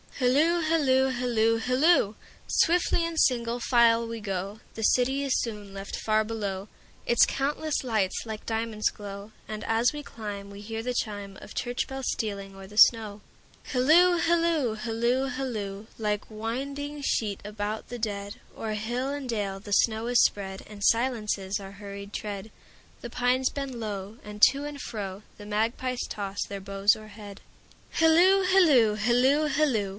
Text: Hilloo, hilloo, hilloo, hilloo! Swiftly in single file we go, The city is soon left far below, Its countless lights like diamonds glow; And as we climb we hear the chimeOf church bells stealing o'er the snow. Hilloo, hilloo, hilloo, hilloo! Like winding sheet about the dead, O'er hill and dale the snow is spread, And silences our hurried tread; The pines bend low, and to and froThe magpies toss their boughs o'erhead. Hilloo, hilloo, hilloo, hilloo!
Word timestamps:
Hilloo, 0.19 0.61
hilloo, 0.61 1.09
hilloo, 1.11 1.57
hilloo! 1.59 2.15
Swiftly 2.47 3.03
in 3.05 3.17
single 3.17 3.59
file 3.59 4.07
we 4.07 4.19
go, 4.19 4.59
The 4.75 4.83
city 4.83 5.23
is 5.23 5.39
soon 5.41 5.73
left 5.73 5.95
far 5.95 6.23
below, 6.23 6.67
Its 7.07 7.25
countless 7.25 7.83
lights 7.83 8.21
like 8.25 8.45
diamonds 8.45 8.89
glow; 8.89 9.31
And 9.47 9.63
as 9.63 9.93
we 9.93 10.03
climb 10.03 10.49
we 10.51 10.61
hear 10.61 10.83
the 10.83 10.93
chimeOf 10.95 11.55
church 11.55 11.87
bells 11.87 12.05
stealing 12.11 12.55
o'er 12.55 12.67
the 12.67 12.77
snow. 12.77 13.21
Hilloo, 13.71 14.17
hilloo, 14.19 14.75
hilloo, 14.77 15.29
hilloo! 15.31 15.87
Like 15.97 16.25
winding 16.29 17.01
sheet 17.03 17.39
about 17.43 17.89
the 17.89 17.99
dead, 17.99 18.35
O'er 18.55 18.73
hill 18.73 19.09
and 19.09 19.27
dale 19.27 19.59
the 19.59 19.73
snow 19.73 20.05
is 20.07 20.21
spread, 20.23 20.63
And 20.67 20.83
silences 20.83 21.59
our 21.59 21.71
hurried 21.73 22.11
tread; 22.13 22.51
The 23.01 23.09
pines 23.09 23.49
bend 23.49 23.79
low, 23.79 24.17
and 24.23 24.39
to 24.51 24.65
and 24.65 24.79
froThe 24.83 25.47
magpies 25.47 26.05
toss 26.07 26.43
their 26.43 26.61
boughs 26.61 26.95
o'erhead. 26.95 27.41
Hilloo, 27.95 28.43
hilloo, 28.45 28.95
hilloo, 28.97 29.47
hilloo! 29.49 29.89